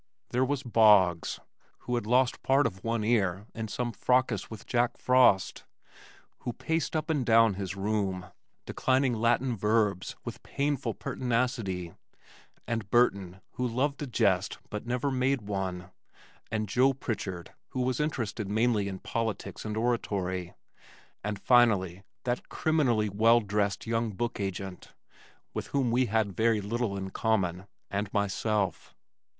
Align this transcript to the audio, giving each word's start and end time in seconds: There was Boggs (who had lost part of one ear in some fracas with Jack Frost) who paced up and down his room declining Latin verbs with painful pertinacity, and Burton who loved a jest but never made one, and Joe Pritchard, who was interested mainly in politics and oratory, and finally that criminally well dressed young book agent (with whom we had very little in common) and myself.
There 0.31 0.43
was 0.43 0.63
Boggs 0.63 1.39
(who 1.81 1.93
had 1.93 2.07
lost 2.07 2.41
part 2.41 2.65
of 2.65 2.83
one 2.83 3.03
ear 3.03 3.45
in 3.53 3.67
some 3.67 3.91
fracas 3.91 4.49
with 4.49 4.65
Jack 4.65 4.97
Frost) 4.97 5.63
who 6.39 6.53
paced 6.53 6.95
up 6.95 7.11
and 7.11 7.23
down 7.23 7.53
his 7.53 7.75
room 7.75 8.25
declining 8.65 9.13
Latin 9.13 9.55
verbs 9.55 10.15
with 10.25 10.41
painful 10.41 10.95
pertinacity, 10.95 11.93
and 12.67 12.89
Burton 12.89 13.41
who 13.51 13.67
loved 13.67 14.01
a 14.01 14.07
jest 14.07 14.57
but 14.71 14.87
never 14.87 15.11
made 15.11 15.43
one, 15.43 15.91
and 16.51 16.67
Joe 16.67 16.93
Pritchard, 16.95 17.53
who 17.67 17.81
was 17.83 17.99
interested 17.99 18.49
mainly 18.49 18.87
in 18.87 18.97
politics 18.97 19.65
and 19.65 19.77
oratory, 19.77 20.55
and 21.23 21.37
finally 21.37 22.01
that 22.23 22.49
criminally 22.49 23.07
well 23.09 23.39
dressed 23.39 23.85
young 23.85 24.13
book 24.13 24.39
agent 24.39 24.95
(with 25.53 25.67
whom 25.67 25.91
we 25.91 26.07
had 26.07 26.35
very 26.35 26.59
little 26.59 26.97
in 26.97 27.11
common) 27.11 27.67
and 27.91 28.11
myself. 28.11 28.95